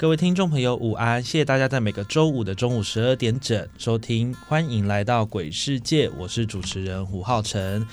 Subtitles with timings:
[0.00, 1.22] 各位听众朋友，午安！
[1.22, 7.86] 谢谢大家在每个周五的中午十二点整收听，欢迎来到鬼世界，我是主持人胡浩辰。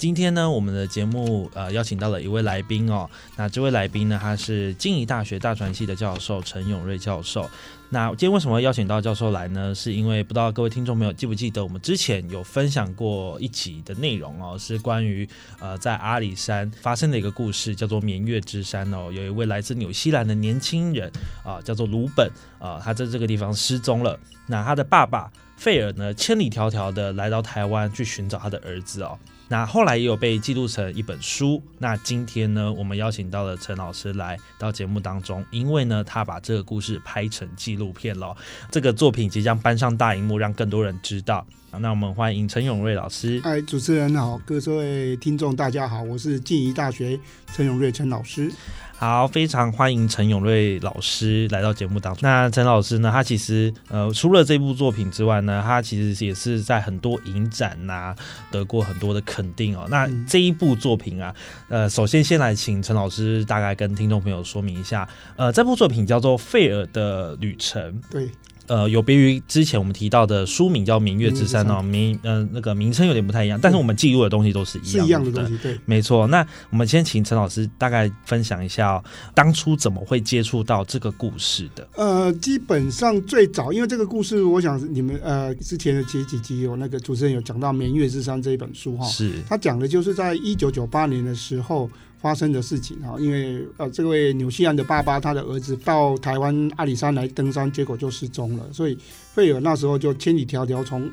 [0.00, 3.06] 今天呢，我们的节目呃邀请到了一位来宾哦。
[3.36, 7.46] 那这位来宾呢，他是静宜大学大传系的教授陈永瑞教授。
[7.90, 9.74] 那今天为什么邀请到教授来呢？
[9.74, 15.28] 是因为不知道各位听众朋友记不记得，我们之前有分享过一集的内容哦，是关于
[15.58, 19.12] 呃在阿里山发生的一个故事，叫做绵月之山哦。
[19.12, 21.12] 有一位来自纽西兰的年轻人
[21.44, 22.26] 啊，叫做鲁本
[22.58, 24.18] 啊，他在这个地方失踪了。
[24.46, 29.18] 那他的爸爸费尔呢，千里迢迢的来到台湾去寻找他的儿子哦。
[29.50, 31.60] 那后来也有被记录成一本书。
[31.76, 38.32] 那今天呢，我们邀请到了陈老师来到节目当中，因为呢，他把这个故事拍成纪录片了。
[38.70, 41.44] 这个作品即将搬上大荧幕，让更多人知道。
[41.80, 43.40] 那我们欢迎陈永瑞老师。
[43.42, 47.18] 哎，主持人好，各位听众大家好，我是静宜大学
[47.52, 48.52] 陈永瑞陈老师。
[49.00, 52.20] 好，非常欢迎陈永瑞老师来到节目当中。
[52.20, 58.14] 那陈老师呢，他其实呃，除了这部作品之外呢，他其实也是在很多影展呐
[58.50, 59.86] 得过很多的肯定哦。
[59.88, 61.34] 那这一部作品啊，
[61.70, 67.82] 呃，首先先来请陈老师大概跟听众朋友说明一下，呃，这部作品叫做《费尔的旅程》。
[68.10, 68.28] 对。
[68.70, 75.00] 呃，有别于之前我们提到的书名叫《明月之山》哦，名呃那个名称有点不太一样，但是我们记录的东西都是一样的。
[75.00, 76.24] 是一样的东西，对，没错。
[76.28, 79.04] 那我们先请陈老师大概分享一下哦，
[79.34, 81.88] 当初怎么会接触到这个故事的？
[81.96, 91.90] 呃，基本上最早，因为这个故事，我想你们呃之前的前几集有那个主持人有讲到《明月之山》这一本书哈，是他讲的就是在一九九八年的时候。
[92.20, 98.98] 发生的事情哈，因为呃，这位纽西兰的爸爸他的儿子到台湾阿里山来登山，结果就失踪了，所以
[99.32, 101.10] 费尔那时候就千里迢迢从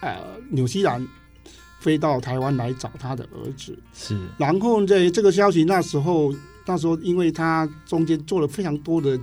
[0.00, 0.16] 呃
[0.50, 1.06] 纽西兰
[1.80, 3.78] 飞到台湾来找他的儿子。
[3.94, 6.34] 是，然后在这个消息那时候
[6.64, 9.18] 那时候，因为他中间做了非常多的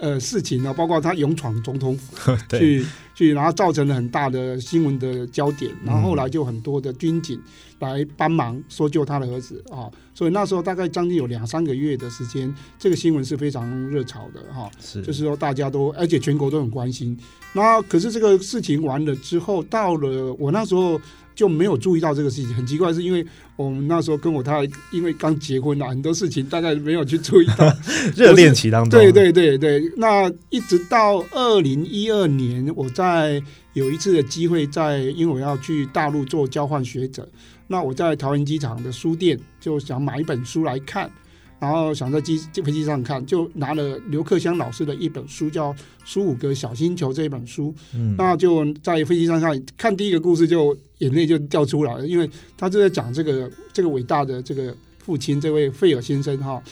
[0.00, 2.84] 呃事情呢，包括他勇闯总统府 去
[3.14, 7.40] 去，然后造成了很大的新闻的焦点，然后后来就很多的军警。
[7.78, 14.70] 来帮忙搜救他的儿子啊，所以那时候大概将近有两三个月的时间，这个新闻是非常热潮的哈。
[14.80, 17.18] 是，就是说大家都，而且全国都很关心。
[17.52, 21.00] 那可是这个事情完了之后，到了我那时候
[21.34, 22.54] 就没有注意到这个事情。
[22.54, 27.68] 很奇怪，是因为我们那时候跟我太太因为刚结婚了，很多事情大概没有去注意到。
[28.14, 28.90] 热恋期当中。
[28.90, 33.11] 对对对对，那一直到二零一二年，我在
[33.72, 37.28] 有一次的机会，在因为我要去大陆做交换学者。
[37.66, 41.10] 那我在桃园机场的书店就想买一本书来看，
[41.58, 45.72] 然后想在机飞机上看，就拿了刘克湘老师的一本书，叫
[46.04, 47.74] 《苏五哥小星球》这一本书。
[47.94, 52.28] 嗯，那就在飞机上看，看第一个故事就眼泪就掉出来了，因为
[52.58, 56.62] 他就在讲这个这个伟大的这个父亲这位费尔先生哈，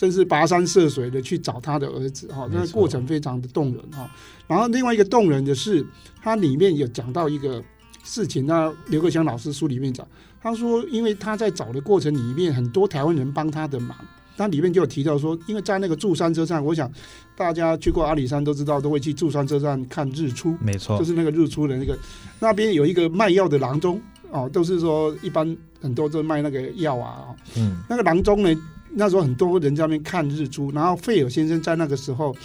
[0.00, 4.10] 真是跋山涉水的去找他的儿子哈，那个过程非常的动人哈。
[4.46, 5.86] 然后另外一个动人的是，
[6.22, 7.62] 它里面有讲到一个
[8.02, 10.06] 事情，那刘克强老师书里面讲。
[10.40, 13.94] 他说，因为他在找的过程里面，很多台湾人帮他的忙。
[14.38, 16.90] 他里面就有提到说，因为在那个柱山车站，我想
[17.36, 20.56] 大家去过阿里山都知道，都会去柱山车站看日出。
[20.62, 21.94] 没错，就是那个日出的那个
[22.38, 27.36] 那边有一个卖药的郎中哦，都是说一般很多都卖那个药啊。
[27.58, 32.36] 嗯，那个郎中呢，那时候很多人在那边看日出，然后费尔先生在那个时候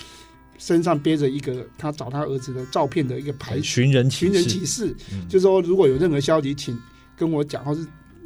[0.58, 4.96] 身上背着一个他找他儿子的照片的一个牌，寻人寻人启事，
[5.28, 6.78] 就是说如果有任何消息，请。
[7.18, 7.80] 跟我讲，或是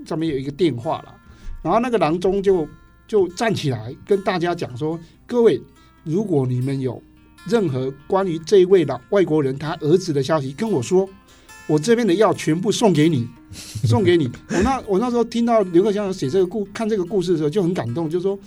[0.04, 1.16] 上面有一个电话了，
[1.62, 2.68] 然后那个郎中就
[3.08, 5.62] 就站起来跟大家讲说：“各位，
[6.04, 7.00] 如果你们有
[7.46, 11.08] 任何关于这一位老外国人他儿子的消息，跟我说，
[11.70, 13.28] 我这边的药全部送给你，
[13.88, 18.38] 送给你。”我那我那时候听到刘克襄写这个故看这个故事的时候就很感动，就说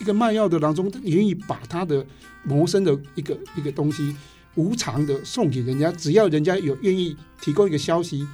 [0.00, 2.06] 一个卖药的郎中愿意把他的
[2.44, 4.14] 谋生的一个一个东西。
[4.54, 8.26] 无偿的送给人家，只要人家有愿意提供一个消息，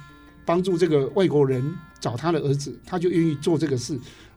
[0.43, 1.63] 帮助这个外国人
[1.99, 3.95] 找他的儿子，他就愿意做这个事。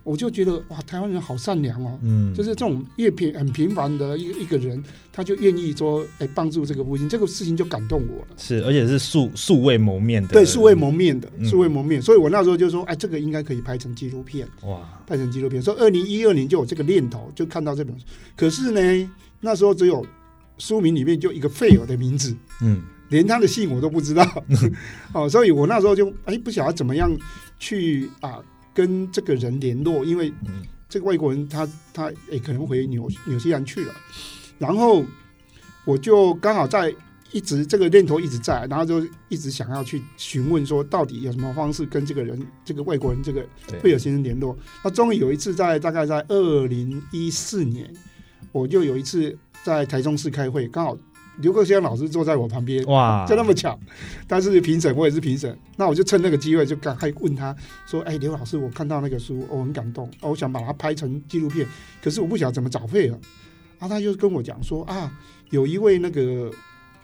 [0.09, 4.83] 我就觉得哇，台湾人好善良哦，嗯，就是这种越平很平凡的一个一个人，
[5.13, 8.29] 他就愿意说哎帮助这个父亲，这个事情就感动我了。
[8.39, 15.61] 是，而且是素素未谋面的，对，素未谋面的，嗯素未谋面，所以我那时候就说，哎，这个应该可以拍成纪录片，哇，拍成纪录片。
[15.61, 18.07] 所以二零一二年就有这个念头，就看到这本书。
[18.35, 20.07] 可是呢，那时候只有
[20.57, 22.81] 书名里面就一个费尔的名字，嗯
[23.11, 24.27] 连他的姓我都不知道。
[25.13, 27.11] 哦，所以我那时候就哎不晓得怎么样
[27.59, 28.39] 去啊
[28.79, 33.93] 跟这个人联络，因为嗯这个外国人他他也可能回纽纽西兰去了，
[34.57, 35.05] 然后
[35.85, 36.95] 我就刚好在
[37.33, 44.57] 一直这个念头一直在，然后就一直想要去询问说到底有什么方式跟这个人这个外国人这个对贝尔先生联络。
[44.85, 47.93] 那终于有一次在大概在二零一四年，
[48.53, 50.97] 我就有一次在台中市开会，刚好
[51.41, 53.79] 刘克湘老师坐在我旁边，哇，就那么巧，
[54.27, 55.57] 但是评审，我也是评审。
[55.77, 57.55] 那我就趁那个机会，就赶快问他
[57.87, 61.67] 说：“哎，刘老师，我看到那个书，我很感动，哦我想把它拍成纪录片，
[62.03, 63.19] 可是我不晓得怎么找费尔。”
[63.79, 65.13] 啊，他就跟我讲说：“啊，
[65.51, 66.51] 有一位那个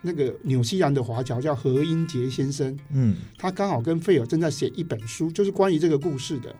[0.02, 6.54] 那个纽西兰的华侨叫何英杰先生，嗯他刚好跟费尔正在写一本书，就是关于这个故事的。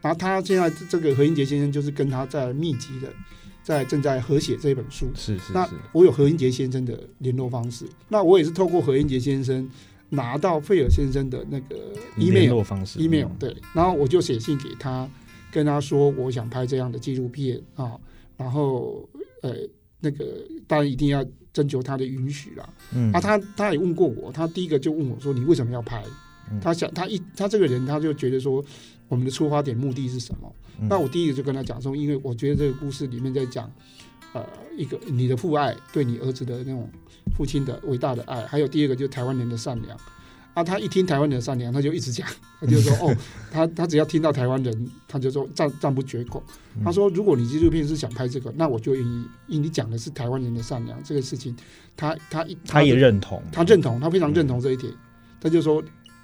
[0.00, 3.12] 然后他现在这个何英杰先生就是跟他在密集的
[3.62, 5.06] 在正在合写这本书。
[5.14, 9.68] 是是是那，我有何英杰先生的联络方式，那我也是透过何英杰先生
[10.08, 11.76] 拿到费尔先生的那个
[12.16, 15.08] 联 email 络方式 email 嗯对，然后我就写信给他，
[15.52, 17.92] 跟他说我想拍这样的纪录片啊，
[18.36, 19.08] 然后
[19.42, 19.54] 呃
[20.00, 20.24] 那个
[20.66, 22.68] 当然一定要征求他的允许啦。
[22.92, 26.02] 嗯啊，他他也问过我，他第一个就问我说你为什么要拍
[26.50, 26.58] 嗯？
[26.60, 28.64] 他想他一他这个人他就觉得说
[29.06, 30.52] 我们的出发点目的是什么？
[30.78, 30.86] 嗯。
[30.88, 33.70] 那我第一个就跟他讲说，因为我觉得这个故事里面在讲，
[34.32, 34.44] 呃，
[34.76, 36.88] 一个你的父爱对你儿子的那种
[37.36, 39.98] 父亲的伟大的爱，还有第二个就是台湾人的善良。
[40.52, 42.26] 啊，他一听台湾人的善良，他就一直讲，
[42.60, 43.16] 他就说 哦，
[43.52, 46.42] 他他只要听到台湾人，他就说赞赞不绝口。
[46.76, 46.82] 嗯。
[46.84, 51.54] 他说，如果你纪录片是想拍这个，那我就愿意，因为你讲的是台湾人的善良这个事情，
[51.96, 54.92] 他他一他也认同，他认同，他非常认同这一点，
[55.40, 55.80] 他就说，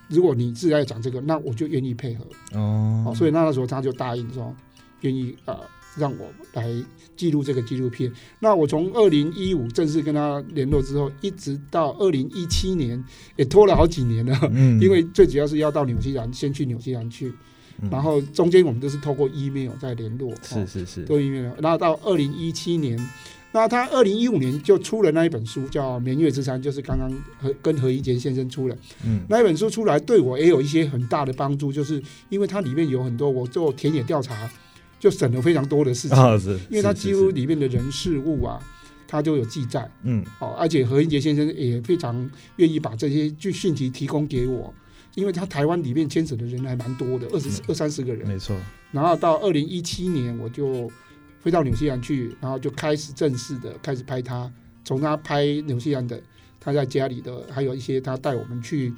[0.08, 2.24] 如果你是在讲这个，那我就愿意配合。
[2.52, 4.54] 哦哦，所以那个时候他就答应说，
[5.00, 5.58] 愿意呃
[5.96, 6.70] 让我来
[7.16, 8.12] 记录这个纪录片。
[8.38, 13.02] 那我从二零一五正式跟他联络之后，一直到二零一七年，
[13.36, 14.38] 也拖了好几年了。
[14.52, 17.32] 嗯因为最主要是要到纽西兰，先去纽西兰去，
[17.80, 21.50] 嗯然后中间我们都是透过 email 在联络，哦是是是，都 email。
[21.60, 22.98] 然后到二零一七年，
[23.52, 27.10] 那他二零一五年就出了那一本书，叫《明月之山》，就是刚刚
[27.40, 28.76] 和跟何一杰先生出了。
[29.04, 29.22] 嗯。
[29.28, 34.50] 那一本书出来，对我也有一些很大的帮助，就是因为它里面有很多我做田野调查，
[35.00, 38.60] 就省了非常多的事情，啊是，因为它几乎里面的人事物啊，
[39.08, 39.90] 它都有记载。
[40.02, 40.22] 嗯。
[40.38, 44.74] 哦，而且何英杰先生也非常愿意把这些据讯息提供给我，
[45.14, 48.54] 因为他台湾里面牵扯的人还蛮多的，二十二三十个人，没错，
[48.92, 50.90] 然后到二零一七年我就
[51.46, 54.52] 飞到纽西兰去，然后就开始正式的开始拍他，
[54.84, 56.20] 从他拍纽西兰的
[56.58, 58.92] 他在家里的，还有一些他带我们去，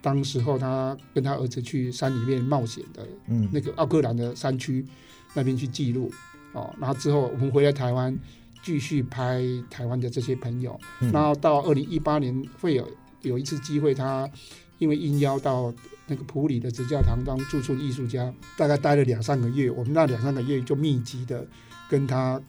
[0.00, 4.86] 当时候他跟他儿子去山里面冒险的嗯那个奥克兰的山区
[5.34, 6.08] 那边去记录
[6.52, 8.16] 哦，然后之后我们回来台湾
[8.62, 12.88] 继续拍台湾的这些朋友，嗯然后到二零一八年会有
[13.22, 14.30] 有一次机会，他
[14.78, 15.72] 因为应邀到
[16.06, 19.70] 那个普里的直教堂当驻村艺术家，大概待了两三个月。
[19.70, 21.46] 我们那两三个月就密集的
[21.88, 22.40] 跟他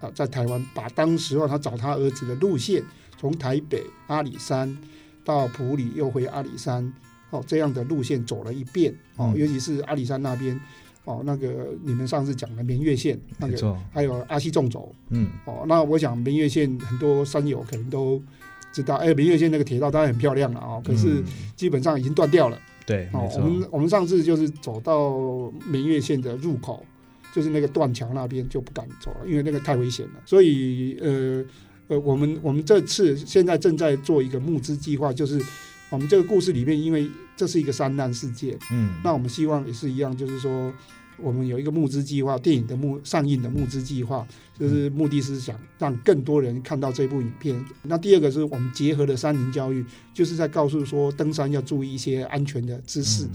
[0.00, 2.82] 啊在台湾把当时候他找他儿子的路线，
[3.18, 4.76] 从台北阿里山
[5.24, 6.92] 到普里又回阿里山，
[7.30, 10.58] 哦这样的路线走了一遍哦，嗯尤其是阿里山那边
[11.04, 18.22] 哦，那个你们上次讲的明月线那个，还有阿西纵走嗯哦，那我想明月线很多山友可能都
[18.72, 21.24] 知道，哎，明月线那个铁道当然很漂亮了哦，可是嗯。
[21.56, 22.58] 基本上已经断掉了。
[22.86, 26.86] 对，没，哦我，们我们上次就是走到明月线的入口，
[27.34, 30.12] 就是那个断桥那边就不敢走了，因为那个太危险了。
[30.24, 31.44] 所以呃
[31.88, 35.40] 呃，我们我们这次现在正在做一个募资计划，就是
[35.90, 38.94] 我们这个故事里面，因为这是一个山难事件，嗯。
[39.02, 40.72] 那我们希望也是一样，就是说，
[41.20, 44.26] 我们有一个募资计划，电影的募上映的募资计划，
[44.58, 47.64] 就是目的是想让更多人看到这部影片。
[47.82, 49.84] 那第二个是我们结合了山林教育，
[50.14, 53.24] 就是在告诉说登山要注意一些安全的知识。
[53.24, 53.30] 嗯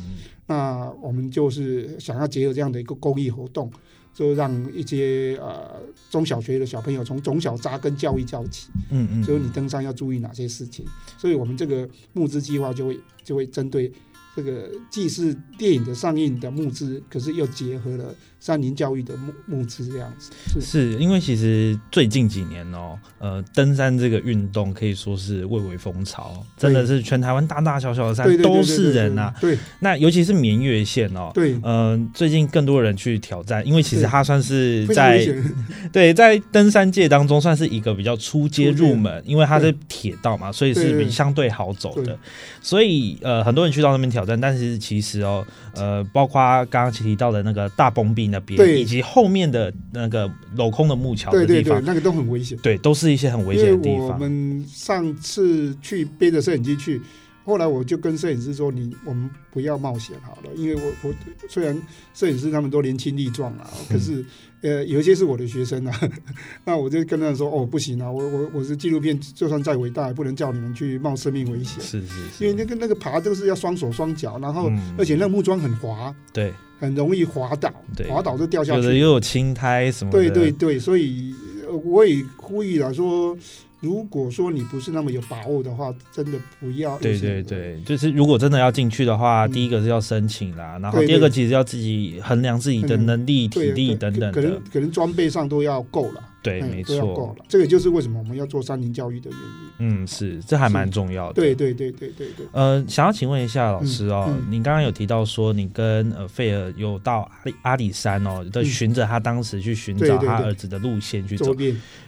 [0.45, 3.71] 那我们就是想要结合这样的一个公益活动，
[4.13, 8.67] 就让一些呃中小学的小朋友从从小扎根教育教起。
[8.91, 10.85] 嗯嗯，就是你登山要注意哪些事情，
[11.17, 13.89] 所以我们这个募资计划就会就会针对
[14.35, 18.05] 这个既是电影的上映的募资，可是又结合了
[18.39, 20.31] 三林教育的募募资这样子。
[20.59, 20.93] 是。
[20.93, 29.57] 是因为其实最近几年哦，呃，登山这个运动可以说是蔚为风潮，真的是全台湾大大小小的山都是人呐、对。
[29.79, 35.43] 那尤其是绵月线哦，对，嗯、最近更多人去挑战，因为其实对它算是在险。
[35.93, 42.17] 对在登山界当中算是一个比较初阶入门，因为它是铁道嘛，所以是比相对好走的对。
[42.61, 52.57] 所以呃，很多人去到那边挑战，但是其实哦，呃，包括刚刚提到的那个大崩壁那边，对以及后面的那个镂空的木桥的对对对，地方，那个都很危险。
[52.59, 54.07] 对，都是一些很危险的地方。
[54.09, 57.01] 我们上次去背着摄影机去，
[57.45, 61.13] 后来我就跟摄影师说：“你我们不要冒险好了，因为我我
[61.49, 61.79] 虽然
[62.13, 64.23] 摄影师他们都年轻力壮啊，可是
[64.61, 65.99] 呃有一些是我的学生啊，
[66.65, 74.95] 那我就跟他们说：哦不行啊，我我我是纪录片，就算再伟大，也不能叫你们去冒生命危险。”是是是，因为那个那个爬都是要双手双脚，然后、嗯。
[74.97, 76.53] 而且那个木桩很滑，对。
[76.79, 78.81] 很容易滑倒对，滑倒就掉下去。
[78.81, 81.33] 有的又有青苔什么的，对对对，所以
[81.65, 83.37] 呃我也呼吁了说，
[83.83, 86.97] 如果说你不是那么有把握的话，真的不要。
[86.99, 94.61] 对对，对，就是如果真的要进去的话，嗯第一个是要申请啦，然后第二个其实要自己衡量自己的能力、体力等等可能的。
[94.71, 96.23] 可能装备上都要够了。
[96.43, 97.35] 对，嗯没错。
[97.37, 97.45] 了。
[97.47, 100.03] 这个就是为什么我们要做山林教育的原因。
[100.03, 101.33] 嗯，是，这还蛮重要的。
[101.33, 102.45] 对对对对对对。
[102.51, 111.55] 呃，想要请问一下老师哦，嗯嗯您刚刚有提到说你跟呃费尔有到阿里阿里山哦，的嗯循着他当时去寻找他儿子的路线去走。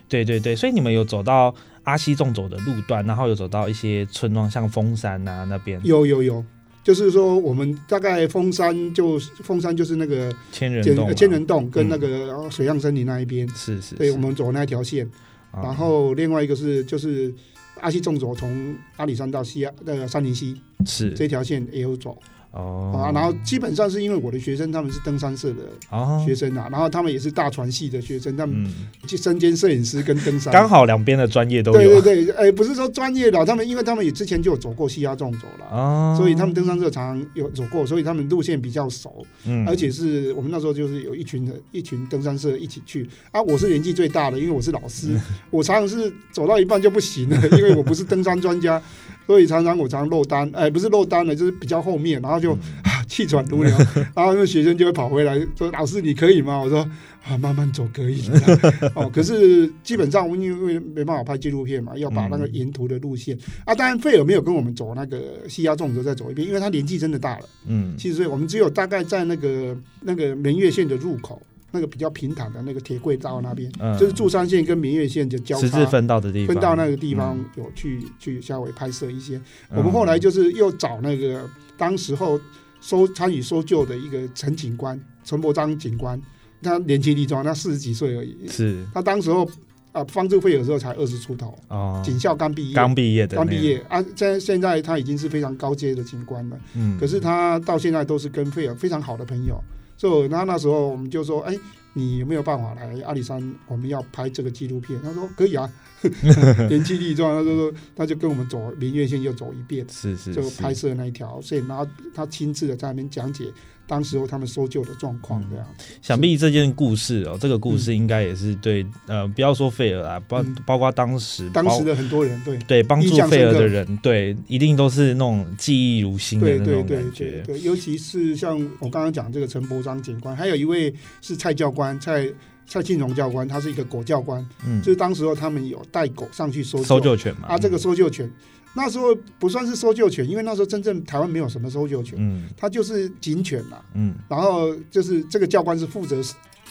[0.08, 6.46] 对对对，所以你们有走到阿西纵走的路段，然后有走到一些村庄，像峰山啊、那边，有有有，
[6.86, 15.04] 就是说我们大概峰山就峰山就是那个千千人千人洞跟嗯那个呃水漾森林那一边，是是，对我们走那条线。
[15.50, 15.64] 啊。
[15.64, 17.34] 然后另外一个是就是
[17.82, 21.10] 阿西纵走从阿里山到西亚那个山林溪是。
[21.14, 22.16] 这条线也有走
[22.56, 22.92] 哦。
[22.96, 26.24] 啊，然后基本上是因为我的学生他们是登山社的哦。
[26.26, 28.74] 学生啊，然后他们也是大船系的学生，他们嗯，
[29.06, 32.02] 去身兼摄影师跟登山，刚好两边的专业都对有。
[32.02, 35.78] 对对，哎，不是说专业的，他们因为他们也之前就有走过西亚纵走了。
[35.78, 43.42] 哦，所以他们登山社常常有走过，所以他们路线比较熟，嗯，而且是我们那时候就是有一群的一群登山社一起去啊。
[43.42, 45.20] 我是年纪最大的，因为我是老师，
[45.50, 48.82] 我常常是走到一半就不行了，因为我不是登山专家，
[49.26, 53.72] 所以常常我常常漏单，哎，不是漏单了，就是比较后面，然后就、嗯啊气喘如牛，
[54.16, 56.80] 然后那学生就会跑回来说：“老师，你可以吗？”我说
[57.24, 58.24] ：“啊，慢慢走可以。”
[58.96, 71.40] 哦，可是基本上因为没办法拍纪录片嘛，要把那个沿途的路线、啊，当然费尔没有跟我们走那个西亚纵走再走一遍，因为他年纪真的大了，嗯七十岁，我们只有大概在那个那个明月线的入口。
[71.76, 73.98] 那个比较平坦的那个铁轨道那边，嗯。
[74.00, 79.36] 就是柱山线跟明月线就交叉十字分道的地方，分到那个地方嗯有去、去稍微拍摄一些。
[79.70, 79.78] 嗯。
[79.78, 82.40] 我们后来就是又找那个当时候
[82.80, 86.20] 搜参与搜救的一个陈警官陈伯章警官，
[86.62, 88.48] 他年轻力壮，他四十几岁而已。
[88.48, 88.86] 是。
[88.94, 89.46] 他当时候
[89.92, 93.78] 啊帮助费尔的时候才二十出头，哦，警校刚毕业，刚毕业的，刚毕，业。
[93.90, 96.58] 啊，现在现在他已经是非常高阶的警官了。
[96.76, 99.62] 嗯，可是他到现在都是跟费尔非常好的朋友，
[99.98, 101.58] 就那那时候我们就说，哎，
[101.94, 103.56] 你有没有办法来阿里山？
[103.68, 105.02] 我们要拍这个纪录片。
[105.02, 105.72] 他说可以啊，
[106.70, 113.46] 年轻力壮，他就说他就跟我们走明月线又走一遍，是是就拍摄那一条线，然后他亲自的在那边讲解
[113.88, 115.66] 当时候他们搜救的状况，这样。
[116.02, 122.58] 想必这件故事哦，这个故事应该也是对，呃，不要说费尔啊，包嗯包括当时当时的很多人对。
[122.68, 127.44] 对帮助费尔的人，对，一定都是那种记忆如新的那种对对对对感觉。
[127.46, 132.28] 对，尤其是像我刚刚讲这个陈伯章警官，还有一位是蔡教官，蔡
[132.68, 134.82] 蔡庆荣教官，他是一个狗教官，嗯。
[134.82, 138.30] 就，是当时候他们有带狗上去搜救搜救犬嘛，啊，这个搜救犬，
[138.76, 142.48] 那时候不算是搜救犬，因为那时候真正台湾没有什么搜救犬，嗯。
[142.58, 143.84] 它就是警犬啦。
[143.94, 146.22] 嗯，然后就是这个教官是负责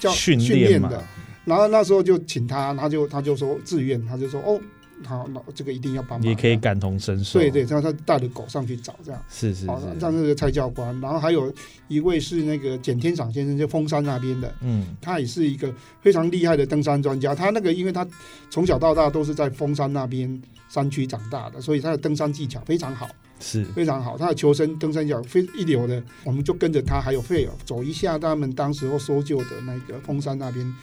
[0.00, 1.02] 教训练的，
[1.44, 4.60] 然后那时候就请他，他就他就说自愿，他就说哦，
[5.04, 6.28] 好，那这个一定要帮忙。
[6.28, 7.38] 也可以感同身受。
[7.38, 9.22] 对对，然后他带着狗上去找这样。
[9.28, 11.52] 是是好，是，像这个蔡教官，然后还有
[11.88, 17.34] 一位是那个简天赏先生，就峰山那边的，嗯他也是一个非常厉害的登山专家。
[17.34, 18.06] 他那个，因为他
[18.50, 23.08] 从小到大都是在峰山那边山区长大的，所以他的登山技巧非常好，
[23.40, 24.16] 是非常好。
[24.16, 30.74] 他的求生登山技巧非一流的，我们就跟着他还有费尔走一下他们当时候搜救的那个峰山那边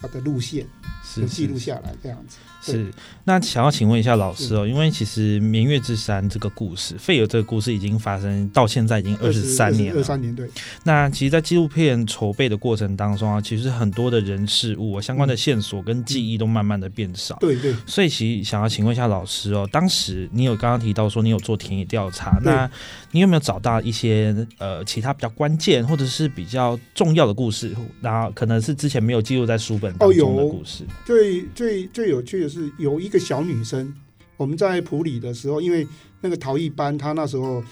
[0.00, 0.66] 啊的路线，
[1.04, 2.38] 是记录下来这样子。
[2.62, 2.92] 是，
[3.24, 9.98] 那想要请问一下老师哦，因为其实《明月之山》这个故事，费尔这个故事已经发生到现在已经二十三年了。
[9.98, 10.46] 二三年对，
[10.84, 17.34] 那其实，在纪录片筹备的过程当中啊，其实很多的人事物、啊、相关的线索跟记忆都慢慢的变少。
[17.40, 22.70] 对对，所以，其实想要请问一下老师哦，当时你有刚刚提到说你有做田野调查，那
[23.10, 30.84] 你有没有找到一些呃其他比较关键或者是比较重要的故事，然后可能是之前没有记录在书本当哦中的有故事？
[31.04, 33.94] 最最最有趣的是有一个小女生，
[34.36, 35.86] 我们在普里的时候，因为
[36.20, 37.62] 那个陶艺班，她那时候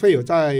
[0.00, 0.54] 会有在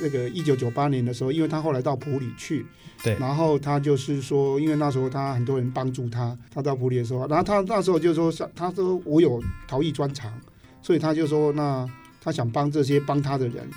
[0.00, 2.66] 那个一九九八年的时候，因为她后来到普里去，
[3.02, 10.32] 对然后她就是说，因为那时候她很多人帮助她，她到普里的时候，然后她那时候就说，她说我有陶艺专长，
[10.82, 11.88] 所以她就说，那
[12.20, 13.68] 她想帮这些帮她的人，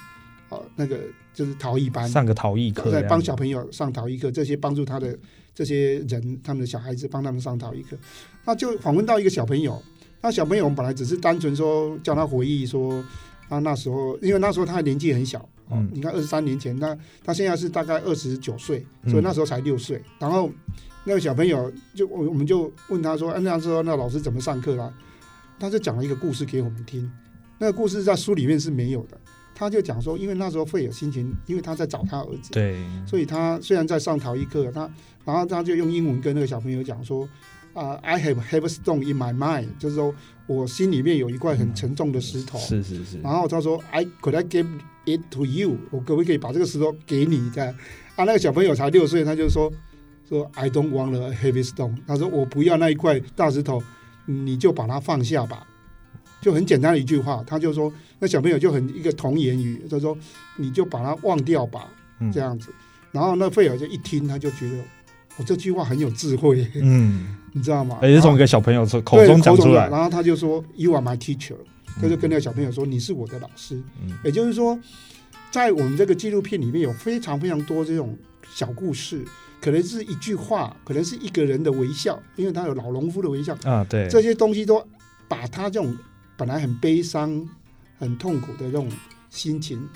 [0.49, 0.99] 哦、那个
[1.33, 5.17] 就是陶艺班，上个陶艺课这在，帮小朋友上陶艺课，这些帮助他的
[5.55, 7.97] 这些人，他们的小孩子帮他们上陶艺课，
[8.43, 9.81] 那就访问到一个小朋友，
[10.21, 13.03] 那小朋友我们本来只是单纯说叫他回忆说，
[13.47, 19.09] 他那时候因为那时候他的年纪很小，哦嗯，你看二十三年前，他他现在是大概二十九岁，嗯。
[19.09, 20.51] 所以那时候才六岁，然后
[21.05, 24.93] 那个小朋友就我我们就问他说，哎、那时候那老师怎么上课啦？
[25.57, 27.09] 他就讲了一个故事给我们听，
[27.57, 29.17] 那个故事在书里面是没有的。
[29.55, 34.81] 他就讲说，因为那时候费尔心情，因为他在找他儿子，对，所以他虽然在上陶艺课，他
[35.23, 37.27] 然后他就用英文跟那个小朋友讲说，
[37.73, 40.13] 啊、i have have a stone in my mind，就是说
[40.45, 42.59] 我心里面有一块很沉重的石头。
[42.59, 44.67] 是是是，然后他说，I could I give
[45.05, 45.77] it to you？
[45.89, 47.49] 我可不可以把这个石头给你？
[47.49, 47.73] 这样
[48.17, 49.71] 啊，那个小朋友才六岁，他就说
[50.27, 51.95] 说 I don't want a heavy stone。
[52.05, 53.81] 他说我不要那一块大石头，
[54.25, 55.65] 你就把它放下吧。
[56.41, 60.17] 就很简单的一句话，他就说，那小朋友就很一个童言语，他说
[60.57, 61.87] 你就把它忘掉吧。
[62.19, 62.69] 嗯这样子。
[63.11, 64.77] 然后那费尔就一听，他就觉得
[65.37, 67.99] 我这句话很有智慧，嗯， 你知道吗？
[68.01, 71.55] 而且是从一个小朋友口口中讲出来，然后他就说：“You are my teacher。”
[72.01, 73.81] 他就跟那个小朋友说：“你是我的老师。
[74.01, 74.77] 嗯也就是说，
[75.51, 78.17] 在我们这个纪录片里面有非常非常多这种
[78.53, 79.23] 小故事，
[79.61, 84.85] 可能是一句话，可能是一个人的微笑，因为他有老农夫的微笑，啊，对，这些东西都
[85.29, 85.95] 把他这种
[86.35, 87.47] 本来很悲伤、
[87.97, 88.89] 很痛苦的这种
[89.29, 89.87] 心情，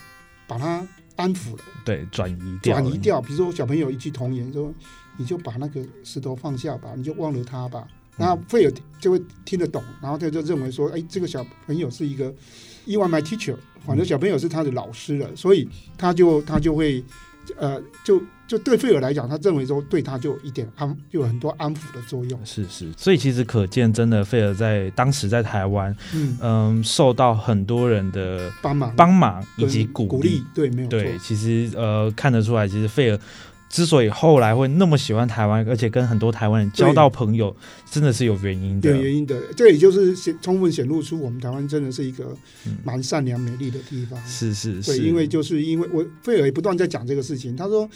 [0.48, 1.64] 把它安抚了。
[1.86, 4.74] 对转移掉，转移掉，比如说小朋友一句童言说，
[5.18, 7.88] 你就把那个石头放下吧，你就忘了他吧。
[8.18, 12.34] 然后费尔就会听得懂，然后他就认为说，哎，这个小朋友是一个
[12.84, 17.02] You are my teacher，反正小朋友是他的老师了，所以他就他就会，
[17.58, 22.40] 呃，就就对费尔来讲，他认为说对他就有一点安，就有很多安抚的作用。
[22.46, 31.00] 是是，所以其实可见，真的费尔在当时在台湾，嗯，嗯，受到很多人的帮忙帮忙以及鼓鼓励，对，没有错。
[31.00, 33.20] 对，其实呃看得出来，其实费尔
[33.70, 37.56] 之所以后来会那么喜欢台湾，而且跟很多台湾人交到朋友，
[37.90, 38.90] 真的是有原因的。
[38.90, 39.02] 有。
[39.02, 42.76] 原因的，这也就是显充分显露出我们台湾真的是一个嗯。
[42.84, 44.20] 蛮善良美丽的地方。
[44.28, 47.88] 是是对，是，因为就是因为我费尔也不断在讲这个事情，他说，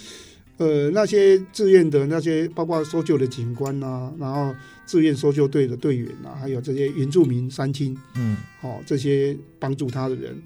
[0.57, 4.53] 呃，那些志愿的那些，包括搜救的警官呐、然后
[4.85, 8.37] 志愿搜救队的队员呐、还有这些原住民三亲，嗯。
[8.61, 10.39] 哦，这些帮助他的人，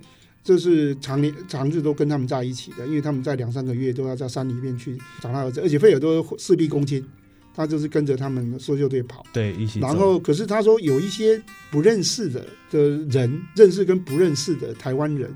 [0.48, 7.06] 这是常年常日都跟他们在一起的，因为他们在两三个月都要在山里面去找他儿子，而且费尔都事必躬亲，
[7.54, 9.26] 他就是跟着他们搜救队跑。
[9.34, 12.80] 对一起，然后，可是他说有一些不认识的的
[13.10, 15.30] 人，认识跟不认识的台湾人，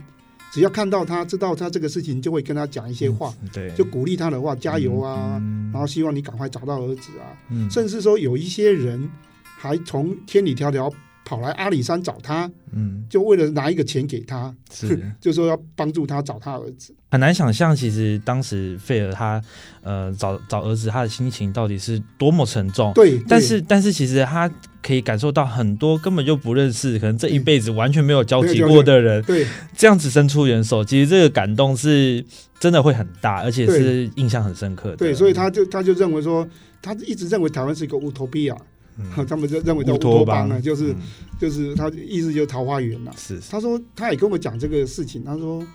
[0.53, 3.69] 只要看到他知道他这个事情，就会跟他讲一些话，对。
[3.75, 7.69] 就鼓励他的话，加油啊，嗯然后希望你赶快找到儿子啊，嗯。
[7.69, 9.09] 甚至说有一些人
[9.43, 10.89] 还从千里迢迢
[11.23, 16.93] 跑来阿里山找他，嗯就为了拿一个钱给他，是 就说要帮助他找他儿子。
[17.09, 19.41] 很难想象，其实当时费尔他
[19.81, 22.93] 呃找找儿子，他的心情到底是多么沉重。
[22.93, 24.49] 对，对但是但是其实他
[24.81, 32.23] 可以感受到很多根本就不认识，可能这一辈子完全没有交集过的人，对这样子伸出援手，其实这个感动是
[32.59, 34.95] 真的会很大，而且是印象很深刻的。
[34.95, 36.47] 对，所以他就他就认为说，
[36.81, 38.55] 他一直认为台湾是一个乌托比亚，
[39.17, 39.25] 嗯。
[39.27, 40.25] 他们就认为叫乌乌托邦。
[40.25, 40.95] 托邦啊，就是嗯。
[41.39, 45.65] 就是他意思就是桃花源了、是他说他也跟我讲这个事情，他说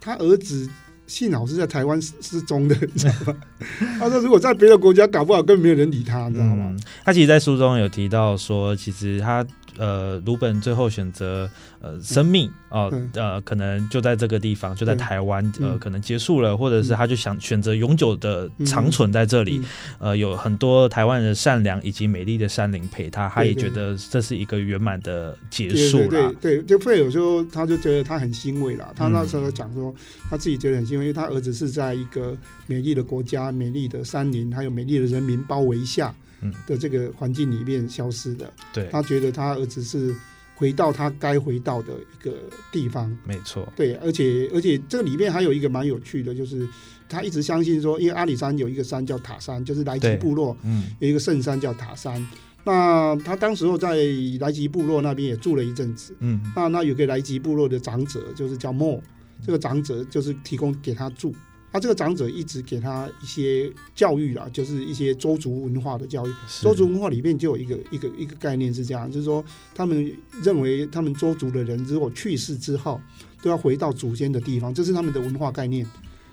[0.00, 0.66] 他儿子
[1.06, 3.36] 幸好是在台湾失失踪的， 你知道吗？
[4.00, 6.68] 他说如果在别的国家，搞不好根本没有人理他，你知道吗？
[6.70, 9.46] 嗯，他其实，在书中有提到说，其实他
[9.78, 11.48] 呃，鲁本最后选择
[11.80, 19.58] 呃生命哦、嗯呃，可能就在这个地方，就在台湾呃，嗯可能结束了，或者是他就想选择永久的嗯长存在这里。
[19.58, 19.64] 嗯
[20.00, 26.56] 呃，有很多台湾人的善良以及美丽的山林陪他，他也对对觉得这是一个圆满的结对束对啦对。
[26.58, 28.92] 对，就费尔说，他就觉得他很欣慰啦。
[28.96, 29.94] 他那嗯时候讲说，
[30.28, 32.36] 他自己觉得很欣慰，因为他儿子是在一个
[32.66, 36.27] 美丽的国家、美丽的山林，还有美丽的人民包围下，嗯
[36.66, 38.52] 的这个环境里面消失的。
[38.72, 40.14] 对，他觉得他儿子是
[40.54, 42.32] 回到他该回到的一个
[42.72, 43.16] 地方。
[43.24, 46.68] 没错，对，而且而且这里面还有一个蛮有趣的，就是
[47.08, 52.26] 他一直相信说，因为阿里山有一个山叫塔山，就是莱吉部落嗯有一个圣山叫塔山。
[52.64, 53.96] 那他当时候在
[54.40, 56.14] 莱吉部落那边也住了一阵子。
[56.18, 59.00] 嗯那那有个莱吉部落的长者，就是叫莫，
[59.46, 61.34] 这个长者就是提供给他住。
[61.70, 66.32] 他这个长者一直给他一些教育啦，就是一些周族文化的教育。
[66.62, 70.10] 周族文化里面就有一个一个一个概念是这样，就是说他们
[70.42, 73.00] 认为他们周族的人如果去世之后，
[73.42, 75.86] 都要回到祖先的地方，这是他们的文化概念。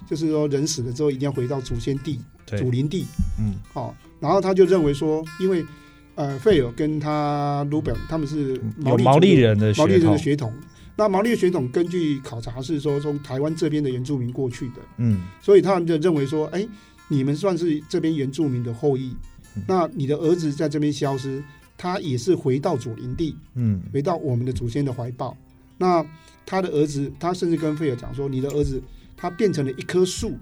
[0.08, 3.06] 就是说人死了之后一定要回到祖先地、祖灵地。
[3.40, 5.66] 嗯哦，然后他就认为说，因为
[6.14, 8.54] 呃费尔跟他卢本他们是
[8.86, 10.54] 有毛利人的毛利人的，血统。
[10.96, 15.22] 那毛利的血统根据考察是说从台湾这边的原住民过去的，嗯。
[15.42, 16.68] 所以他们就认为说，哎，
[17.08, 19.16] 你们算是这边原住民的后裔
[19.56, 21.44] 嗯，那你的儿子在这边消失，
[21.78, 23.82] 他也是回到祖林地，嗯。
[23.94, 25.36] 回到我们的祖先的怀抱。
[25.78, 26.06] 那
[26.46, 28.82] 他的儿子，他甚至跟费尔讲说，你的儿子
[29.18, 30.38] 他变成了一棵树，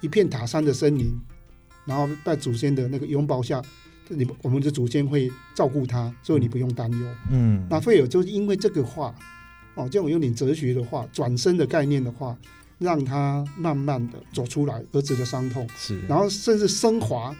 [0.00, 1.16] 一片塔山的森林，
[1.84, 3.62] 然后在祖先的那个拥抱下，
[4.08, 7.06] 你我们的祖先会照顾他，所以你不用担忧。
[7.30, 9.14] 嗯，那费尔就是因为这个话，
[9.76, 12.36] 哦，这种有点哲学的话，转身的概念的话，
[12.78, 17.34] 让他慢慢的走出来儿子的伤痛，是，然后甚至升华，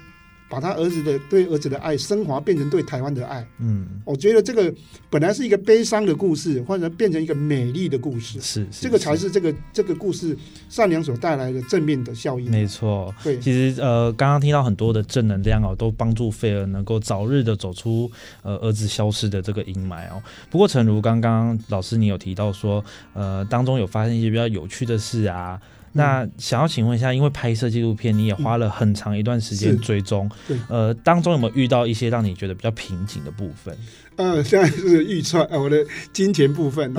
[0.48, 3.46] 把他儿子的对儿子的爱升华变成对台湾的爱。
[3.59, 4.72] 嗯我觉得这个
[5.11, 10.37] 本来是一个悲伤的故事，或者变成一个美丽的故事，是，这个才是这个这个故事
[10.68, 12.50] 善良所带来的正面的效应。
[12.50, 13.12] 没错。
[13.24, 18.11] 对，其实呃，刚刚听到很多的正能量哦，都帮助菲尔能够早日的走出
[18.42, 20.22] 呃儿子消失的这个阴霾哦。
[20.50, 25.61] 不过，诚如刚刚老师你有提到说，呃，当中有发现一些比较有趣的事啊。
[25.96, 30.56] 那想要请问一下，因为拍摄纪录片，你也花了很长一段时间追踪，对。
[30.68, 33.76] 呃，当中有没有遇到一些让你觉得比较瓶颈的部分？
[34.16, 36.92] 呃，现在是预算，呃，我的金钱部分，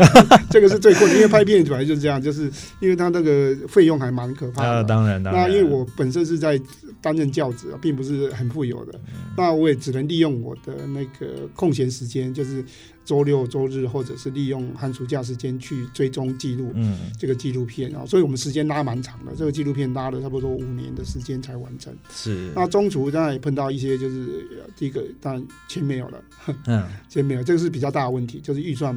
[0.49, 2.43] 这个是最困难，因为拍片本来就是这样，就是
[2.79, 4.69] 因为它那个费用还蛮可怕的。
[4.69, 6.59] 呃，当然，当然，那因为我本身是在
[7.01, 12.63] 担任教职，并不是很富有的，嗯那我也只能利用我的那个空闲时间，就是
[13.05, 21.93] 周六周日，或者是利用寒暑假时间去追踪记录嗯这个纪录片啊，所以我们时间拉蛮长的，这个纪录片拉了差不多五年的时间才完成。
[22.11, 26.23] 是，那中途当然也碰到一些，就是呃第一个当然钱没有了，
[26.65, 28.95] 嗯 钱没有，这个是比较大的问题，就是预算，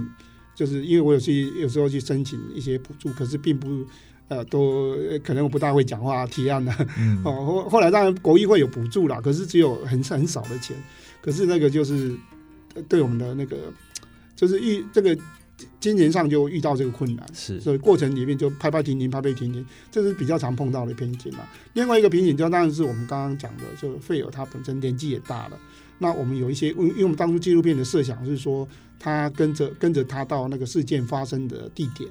[0.54, 3.84] 就是因为我有去有时候去申请一些补助，可是并不
[4.28, 10.76] 呃都呃可能我不大会讲话提案的、嗯哦，后后来当然国议会有补助啦，可是只有很很少的钱，
[11.20, 12.16] 可是那个就是
[12.74, 13.56] 呃对我们的那个
[14.34, 15.16] 就是遇这个
[15.78, 17.26] 金钱上就遇到这个困难。
[17.34, 21.48] 是，所以过程里面就拍拍停停，拍拍停停，这是比较常碰到的瓶颈了。
[21.74, 25.58] 另外一个瓶颈就当然是我们刚刚讲的，就费尔他本身年纪也大了。
[26.02, 28.66] 那我们有一些，因为我们当初纪录片的设想是说，
[28.98, 32.08] 他跟着跟着他到那个事件发生的地点。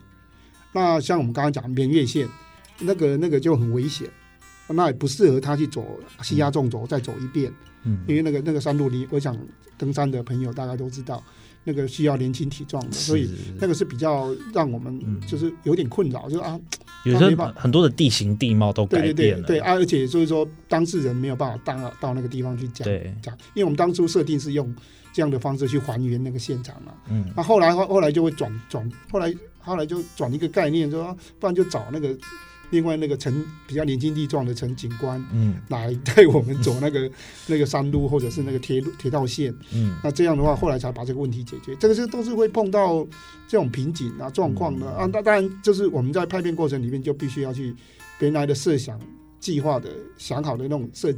[0.72, 2.30] 那像我们刚刚讲绵月线，
[2.78, 4.08] 那个那个就很危险，
[4.68, 7.52] 那也不适合他去走西压纵轴再走一遍，
[7.84, 8.00] 嗯。
[8.08, 9.36] 因为那个那个山路你，我想
[9.76, 11.24] 登山的朋友大概都知道，
[11.64, 15.20] 那个需要年轻体壮的，所以那个是比较让我们嗯。
[15.28, 16.60] 就是有点困扰，就是啊，
[17.06, 22.88] 有时候没办很多的地形地貌都改变了，对对啊，而且就是说当事人没有办法到到那个地方去讲
[23.22, 24.74] 讲，因为我们当初设定是用
[25.14, 27.26] 这样的方式去还原那个现场嘛，嗯。
[27.36, 32.18] 那后来后后来就会转转，后来后来就转一个概念，说啊不然就找那个
[32.72, 37.10] 另外那个陈比较年轻力壮的陈警官嗯来带我们走那个
[37.48, 39.54] 那个山路或者是那个铁路铁道线。
[39.74, 41.76] 嗯那这样的话，后来才把这个问题解决。
[41.78, 43.06] 这个是都是会碰到
[43.48, 45.10] 这种瓶颈啊状况的、嗯啊。
[45.12, 47.76] 那当然就是我们在拍片过程里面就必须要去
[48.20, 49.00] 原来的设想、
[49.40, 51.14] 计划的想好的那种设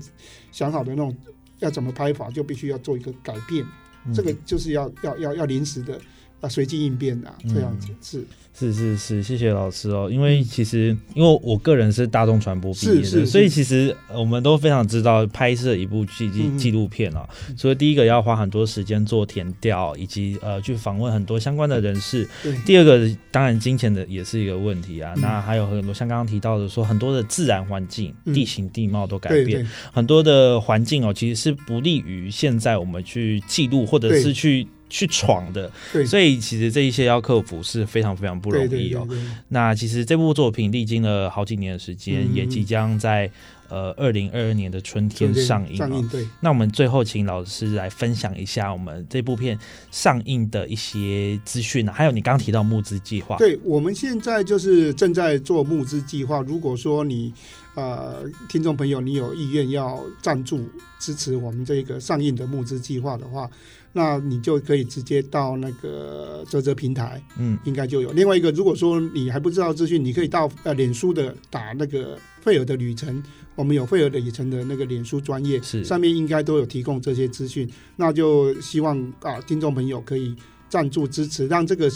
[0.51, 1.15] 想好的那种
[1.59, 3.65] 要怎么拍法，就必须要做一个改变。
[4.05, 5.99] 嗯这个就是要要要要临时的
[6.41, 7.95] 啊随机应变的、啊、这样子嗯。
[8.01, 8.25] 是。
[8.53, 10.09] 是是是，谢谢老师哦。
[10.11, 22.27] 因为其实因为我个人是大众传播毕业的，是是是所以其实呃我们都非常知道拍摄一部纪纪录片哦，所以第一个要花很多时间做填调，以及呃去访问很多相关的人士。
[22.65, 25.21] 第二个当然金钱的也是一个问题啊，嗯。
[25.21, 28.33] 那还有很多像刚刚提到的说很多的自然环境、嗯。
[28.33, 35.71] 地形地貌都改对变对，很多的环境哦，其实是不利于现在我们去记录或者是去去闯的。
[35.91, 39.03] 对，所以其实这一些要克服是非常非常不容易哦。
[39.07, 43.31] 对对对那其实这部作品历经了好几年的时间，嗯也即将在
[43.71, 45.77] 呃二零二二年的春天上映、哦。
[45.77, 46.27] 上映对。
[46.41, 49.57] 那我们最后请老师来分享一下我们这部片
[49.89, 53.37] 上映的一些资讯啊，还有你刚刚提到募资计划。
[53.37, 56.41] 对，我们现在就是正在做募资计划。
[56.41, 57.33] 如果说你
[57.75, 60.67] 呃听众朋友你有意愿要赞助
[60.99, 63.49] 支持我们这个上映的募资计划的话，
[63.93, 68.11] 那你就可以直接到那个泽泽平台，嗯，应该就有。
[68.11, 73.21] 另外一个，如果说你还不知道资讯，你可以到呃脸书的打那个费尔的旅程，
[73.61, 77.69] 我们有费尔的旅程的那个脸书专业，是上面应该都有提供这些资讯。
[77.95, 80.35] 那就希望啊听众朋友可以
[80.67, 81.87] 赞助支持，让这个。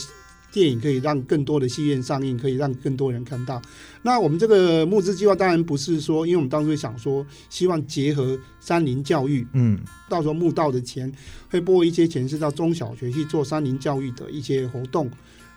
[0.51, 3.61] 电影可以让更多的戏院上映，可以让更多人看到。
[4.03, 11.11] 那我们这个募资计划当然不是说，因为我们当初想说，希望结合山林教育，嗯，到时候募到的钱
[11.49, 15.11] 会拨一些钱是到中小学去做山林教育的一些活动。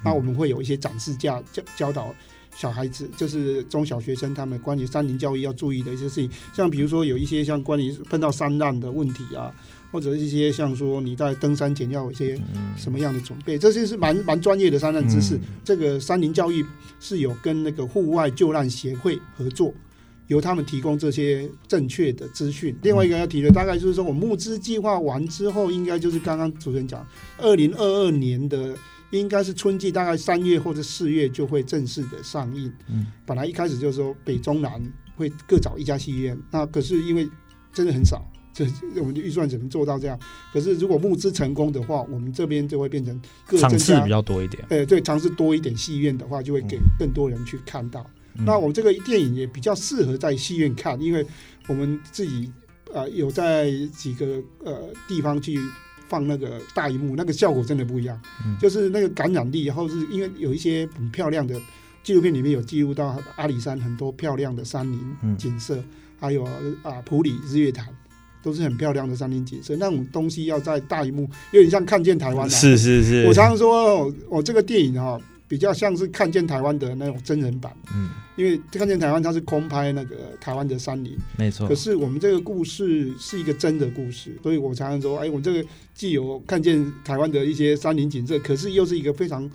[0.04, 2.12] 那我们会有一些展示架教教导
[2.58, 9.54] 小孩子，就是中小学生他们关于山林教育要注意的一些事情，像比如说有一些像关于碰到山难的问题啊，
[9.92, 12.36] 或者一些像说你在登山前要有一些
[12.76, 15.36] 什么样的准备，这些是蛮蛮专业的山难知识。
[15.36, 16.64] 嗯这个山林教育
[16.98, 19.72] 是有跟那个户外救难协会合作。
[20.26, 22.76] 由他们提供这些正确的资讯。
[22.82, 27.06] 另外一个要提的，大概就是说我募资计划完之后，应该就是刚刚主持人讲，
[27.38, 28.76] 二零二二年的
[29.10, 32.72] 应该是春季，大概三月或者四月就会正式的上映。
[32.88, 34.80] 嗯，本来一开始就是说北中南
[35.16, 37.28] 会各找一家戏院，那可是因为
[37.72, 38.24] 真的很少。
[38.52, 38.66] 这
[38.96, 40.18] 我们的预算只能做到这样，
[40.52, 44.64] 可是如果募资成功的话，我们这边就会变成各场次比较多一点。
[44.68, 48.00] 呃，对，尝试多一点戏院的话，就会给更多人去看到。
[48.34, 51.24] 嗯那我们这个电影也比较适合在戏院看，因为
[51.68, 52.50] 我们自己
[52.92, 55.58] 呃有在几个呃地方去
[56.08, 61.54] 放那个大荧幕，那个效果真的不一样，嗯就是那个感染力，然后是因为有一些很漂亮的
[62.02, 65.82] 纪录片里面有记录到阿里山很多漂亮的山林嗯景色，
[66.18, 66.44] 还有
[66.82, 67.86] 啊普里日月潭。
[68.40, 72.48] 都是很漂亮的山林景色，那种东西要在大荧幕，有点像看见台湾、啊。
[72.48, 81.74] 是是是，我常常说，我这个电影哈、比较像是看见台湾的那种真人版，嗯，因为看见台湾它是空拍那个台湾的山林，没错可。
[81.74, 89.50] 是我们这个故事是一个真的故事，所以我常常说，哎，我这个既有看见台湾的一些山林景色，可是又是一个非常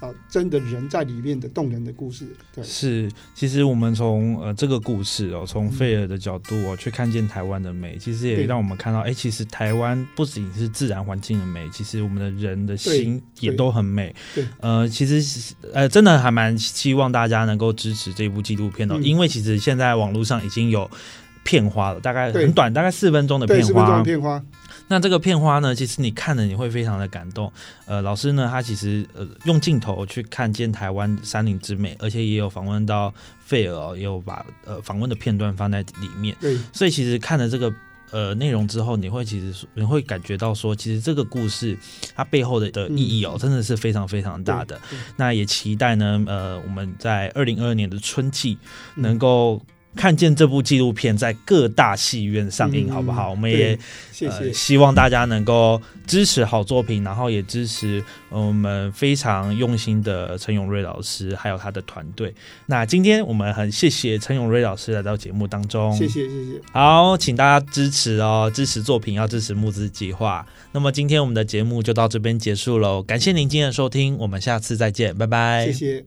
[0.00, 2.26] 啊、真的人在里面的动人的故事。
[2.54, 14.46] 对，是，其实我们从呃这个故事哦，从费尔的角度哦，去看见台湾的美，其实也让我们看到，哎，其实台湾不仅是自然环境的美，其实我们的人的心也都很美对。
[14.60, 20.90] 呃，其实呃，真的还蛮希望大家能够支持这部纪录片哦，嗯因为其实现在网络上已经有。
[21.46, 24.42] 片花了，大概很短，大概四分钟的对，片十分钟花的片花，
[24.88, 27.50] 那这个片花呢，其实你看了你会非常的感动。
[27.86, 36.36] 呃，老师呢，他其实呃用镜头去看见台湾山林之美，而且也有访问到费尔、哦，也有把呃访问的片段放在里面。
[36.40, 37.72] 对，所以其实看了这个
[38.10, 41.76] 呃内容之后，你会其实你会感觉到说，其实这个故事
[42.14, 44.80] 它背后的的意义哦，真的是非常非常大的。
[45.16, 48.58] 那也期待呢，呃，我们在二零二二年的春季
[48.96, 49.60] 嗯能够。
[49.96, 53.30] 看见这部纪录片在各大戏院上映，嗯好不好？
[53.30, 53.76] 我们也
[54.12, 54.52] 谢谢呃。
[54.52, 62.32] 希望大家能够支持好作品，然后也支持呃我们非常用心的陈永瑞老师，还有他的团队。
[62.66, 66.06] 那今天我们很谢谢陈永瑞老师来到节目当中，谢。
[66.06, 70.46] 谢谢谢，好，请大家支持哦，支持作品要支持募资计划。
[70.72, 75.66] 那么今天我们的节目就到这边结束喽，感谢您今天的收听，我们下次再见，拜拜。
[75.66, 76.06] 谢谢。